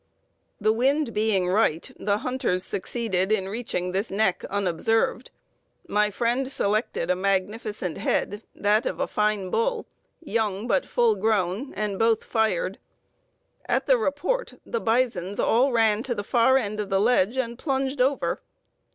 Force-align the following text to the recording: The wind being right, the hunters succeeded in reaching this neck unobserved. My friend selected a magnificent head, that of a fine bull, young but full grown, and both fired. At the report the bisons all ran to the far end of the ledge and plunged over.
The 0.59 0.73
wind 0.73 1.13
being 1.13 1.47
right, 1.47 1.91
the 1.95 2.17
hunters 2.17 2.63
succeeded 2.63 3.31
in 3.31 3.47
reaching 3.49 3.91
this 3.91 4.09
neck 4.09 4.43
unobserved. 4.49 5.29
My 5.87 6.09
friend 6.09 6.51
selected 6.51 7.11
a 7.11 7.15
magnificent 7.15 7.99
head, 7.99 8.41
that 8.55 8.87
of 8.87 8.99
a 8.99 9.05
fine 9.05 9.51
bull, 9.51 9.85
young 10.19 10.65
but 10.65 10.87
full 10.87 11.13
grown, 11.13 11.71
and 11.75 11.99
both 11.99 12.23
fired. 12.23 12.79
At 13.67 13.85
the 13.85 13.99
report 13.99 14.55
the 14.65 14.81
bisons 14.81 15.39
all 15.39 15.71
ran 15.71 16.01
to 16.01 16.15
the 16.15 16.23
far 16.23 16.57
end 16.57 16.79
of 16.79 16.89
the 16.89 16.99
ledge 16.99 17.37
and 17.37 17.55
plunged 17.59 18.01
over. 18.01 18.41